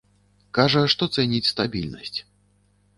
[0.59, 2.15] Кажа, што цэніць стабільнасць.